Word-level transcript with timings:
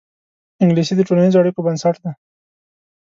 انګلیسي 0.63 0.93
د 0.97 1.01
ټولنیزو 1.07 1.39
اړیکو 1.41 1.65
بنسټ 1.65 1.95
دی 2.03 2.11